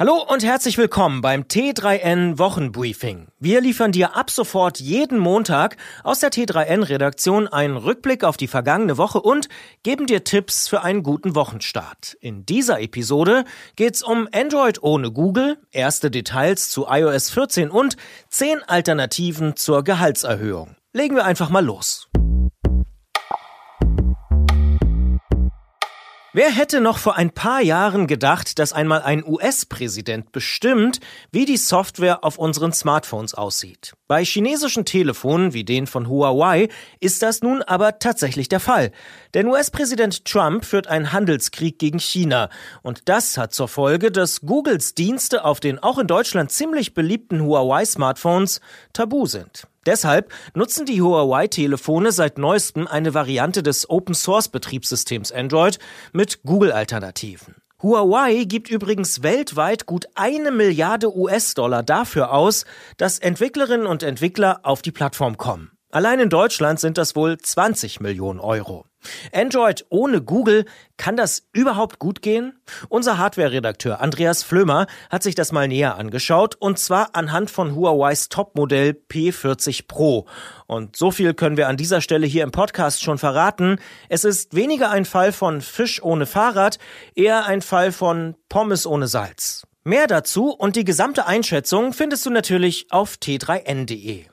[0.00, 3.26] Hallo und herzlich willkommen beim T3N Wochenbriefing.
[3.38, 8.46] Wir liefern dir ab sofort jeden Montag aus der T3N Redaktion einen Rückblick auf die
[8.46, 9.50] vergangene Woche und
[9.82, 12.16] geben dir Tipps für einen guten Wochenstart.
[12.22, 13.44] In dieser Episode
[13.76, 17.98] geht's um Android ohne Google, erste Details zu iOS 14 und
[18.30, 20.76] 10 Alternativen zur Gehaltserhöhung.
[20.94, 22.09] Legen wir einfach mal los.
[26.32, 31.00] Wer hätte noch vor ein paar Jahren gedacht, dass einmal ein US-Präsident bestimmt,
[31.32, 33.94] wie die Software auf unseren Smartphones aussieht?
[34.06, 36.68] Bei chinesischen Telefonen wie den von Huawei
[37.00, 38.92] ist das nun aber tatsächlich der Fall.
[39.34, 42.48] Denn US-Präsident Trump führt einen Handelskrieg gegen China.
[42.82, 47.40] Und das hat zur Folge, dass Googles Dienste auf den auch in Deutschland ziemlich beliebten
[47.40, 48.60] Huawei-Smartphones
[48.92, 49.66] tabu sind.
[49.86, 55.78] Deshalb nutzen die Huawei-Telefone seit neuestem eine Variante des Open-Source-Betriebssystems Android
[56.12, 57.56] mit Google-Alternativen.
[57.82, 62.66] Huawei gibt übrigens weltweit gut eine Milliarde US-Dollar dafür aus,
[62.98, 65.70] dass Entwicklerinnen und Entwickler auf die Plattform kommen.
[65.90, 68.84] Allein in Deutschland sind das wohl 20 Millionen Euro.
[69.32, 70.64] Android ohne Google,
[70.96, 72.60] kann das überhaupt gut gehen?
[72.88, 78.28] Unser Hardware-Redakteur Andreas Flömer hat sich das mal näher angeschaut und zwar anhand von Huaweis
[78.28, 80.26] Topmodell P40 Pro.
[80.66, 83.78] Und so viel können wir an dieser Stelle hier im Podcast schon verraten.
[84.08, 86.78] Es ist weniger ein Fall von Fisch ohne Fahrrad,
[87.14, 89.66] eher ein Fall von Pommes ohne Salz.
[89.84, 94.26] Mehr dazu und die gesamte Einschätzung findest du natürlich auf t3n.de.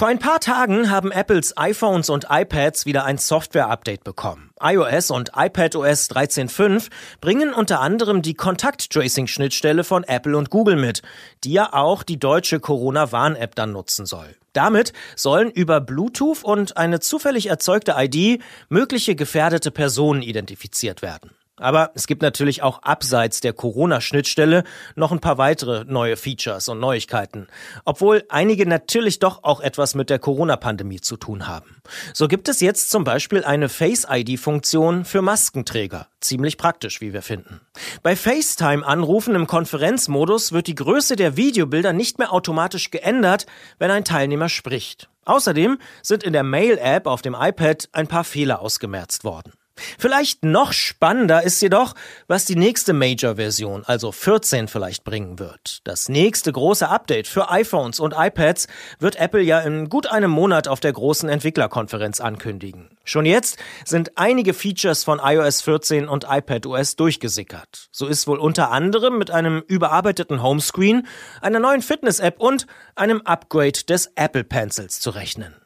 [0.00, 4.48] Vor ein paar Tagen haben Apples iPhones und iPads wieder ein Software-Update bekommen.
[4.58, 6.88] iOS und iPadOS 13.5
[7.20, 11.02] bringen unter anderem die Kontakt-Tracing-Schnittstelle von Apple und Google mit,
[11.44, 14.36] die ja auch die deutsche Corona-Warn-App dann nutzen soll.
[14.54, 21.32] Damit sollen über Bluetooth und eine zufällig erzeugte ID mögliche gefährdete Personen identifiziert werden.
[21.60, 24.64] Aber es gibt natürlich auch abseits der Corona-Schnittstelle
[24.96, 27.46] noch ein paar weitere neue Features und Neuigkeiten,
[27.84, 31.82] obwohl einige natürlich doch auch etwas mit der Corona-Pandemie zu tun haben.
[32.14, 36.06] So gibt es jetzt zum Beispiel eine Face-ID-Funktion für Maskenträger.
[36.20, 37.60] Ziemlich praktisch, wie wir finden.
[38.02, 43.46] Bei FaceTime-Anrufen im Konferenzmodus wird die Größe der Videobilder nicht mehr automatisch geändert,
[43.78, 45.08] wenn ein Teilnehmer spricht.
[45.26, 49.52] Außerdem sind in der Mail-App auf dem iPad ein paar Fehler ausgemerzt worden.
[49.98, 51.94] Vielleicht noch spannender ist jedoch,
[52.26, 55.80] was die nächste Major-Version, also 14 vielleicht bringen wird.
[55.84, 58.68] Das nächste große Update für iPhones und iPads
[58.98, 62.90] wird Apple ja in gut einem Monat auf der großen Entwicklerkonferenz ankündigen.
[63.04, 67.88] Schon jetzt sind einige Features von iOS 14 und iPadOS durchgesickert.
[67.90, 71.06] So ist wohl unter anderem mit einem überarbeiteten Homescreen,
[71.40, 75.59] einer neuen Fitness-App und einem Upgrade des Apple Pencils zu rechnen.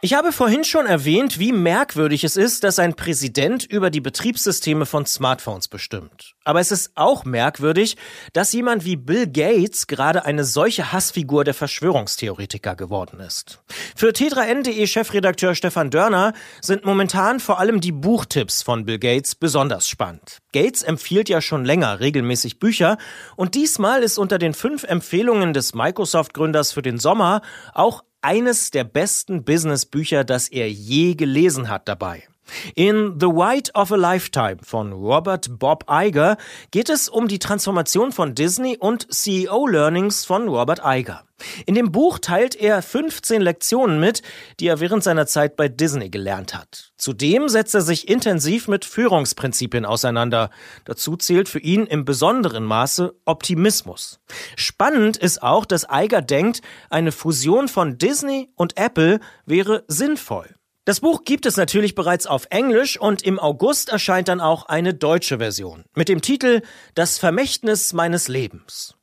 [0.00, 4.86] Ich habe vorhin schon erwähnt, wie merkwürdig es ist, dass ein Präsident über die Betriebssysteme
[4.86, 6.34] von Smartphones bestimmt.
[6.44, 7.96] Aber es ist auch merkwürdig,
[8.32, 13.60] dass jemand wie Bill Gates gerade eine solche Hassfigur der Verschwörungstheoretiker geworden ist.
[13.96, 19.88] Für T3N.de Chefredakteur Stefan Dörner sind momentan vor allem die Buchtipps von Bill Gates besonders
[19.88, 20.38] spannend.
[20.52, 22.98] Gates empfiehlt ja schon länger regelmäßig Bücher
[23.34, 27.42] und diesmal ist unter den fünf Empfehlungen des Microsoft-Gründers für den Sommer
[27.74, 32.28] auch eines der besten Businessbücher, das er je gelesen hat dabei.
[32.74, 36.36] In The White of a Lifetime von Robert Bob Iger
[36.70, 41.24] geht es um die Transformation von Disney und CEO-Learnings von Robert Iger.
[41.66, 44.22] In dem Buch teilt er 15 Lektionen mit,
[44.58, 46.92] die er während seiner Zeit bei Disney gelernt hat.
[46.96, 50.50] Zudem setzt er sich intensiv mit Führungsprinzipien auseinander.
[50.84, 54.18] Dazu zählt für ihn im besonderen Maße Optimismus.
[54.56, 56.60] Spannend ist auch, dass Iger denkt,
[56.90, 60.57] eine Fusion von Disney und Apple wäre sinnvoll.
[60.88, 64.94] Das Buch gibt es natürlich bereits auf Englisch und im August erscheint dann auch eine
[64.94, 66.62] deutsche Version mit dem Titel
[66.94, 68.94] Das Vermächtnis meines Lebens.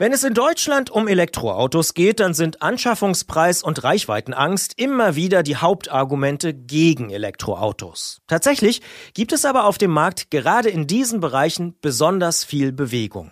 [0.00, 5.54] Wenn es in Deutschland um Elektroautos geht, dann sind Anschaffungspreis und Reichweitenangst immer wieder die
[5.54, 8.22] Hauptargumente gegen Elektroautos.
[8.26, 8.82] Tatsächlich
[9.14, 13.30] gibt es aber auf dem Markt gerade in diesen Bereichen besonders viel Bewegung.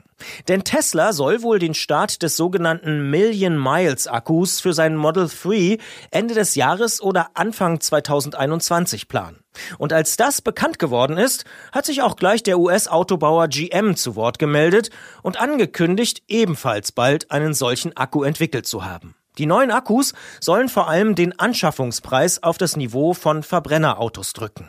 [0.49, 5.79] Denn Tesla soll wohl den Start des sogenannten Million Miles Akkus für seinen Model 3
[6.11, 9.41] Ende des Jahres oder Anfang 2021 planen.
[9.79, 14.39] Und als das bekannt geworden ist, hat sich auch gleich der US-Autobauer GM zu Wort
[14.39, 14.91] gemeldet
[15.23, 19.15] und angekündigt, ebenfalls bald einen solchen Akku entwickelt zu haben.
[19.39, 24.69] Die neuen Akkus sollen vor allem den Anschaffungspreis auf das Niveau von Verbrennerautos drücken.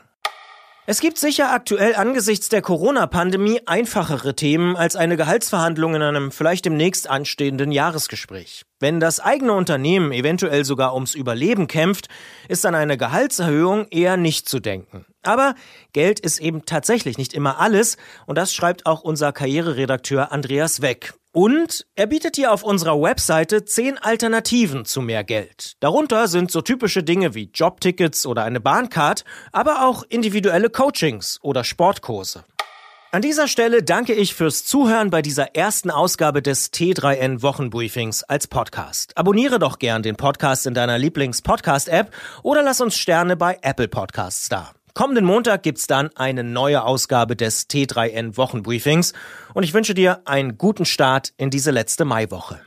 [0.91, 6.65] Es gibt sicher aktuell angesichts der Corona-Pandemie einfachere Themen als eine Gehaltsverhandlung in einem vielleicht
[6.65, 8.63] demnächst anstehenden Jahresgespräch.
[8.79, 12.07] Wenn das eigene Unternehmen eventuell sogar ums Überleben kämpft,
[12.47, 15.05] ist an eine Gehaltserhöhung eher nicht zu denken.
[15.21, 15.53] Aber
[15.93, 21.13] Geld ist eben tatsächlich nicht immer alles und das schreibt auch unser Karriereredakteur Andreas Weck.
[21.31, 25.73] Und er bietet dir auf unserer Webseite zehn Alternativen zu mehr Geld.
[25.79, 31.63] Darunter sind so typische Dinge wie Jobtickets oder eine Bahncard, aber auch individuelle Coachings oder
[31.63, 32.45] Sportkurse.
[33.11, 38.47] An dieser Stelle danke ich fürs Zuhören bei dieser ersten Ausgabe des T3N Wochenbriefings als
[38.47, 39.17] Podcast.
[39.17, 42.11] Abonniere doch gern den Podcast in deiner Lieblings-Podcast-App
[42.43, 44.73] oder lass uns Sterne bei Apple Podcasts da.
[44.93, 49.13] Kommenden Montag gibt's dann eine neue Ausgabe des T3N Wochenbriefings
[49.53, 52.59] und ich wünsche dir einen guten Start in diese letzte Maiwoche.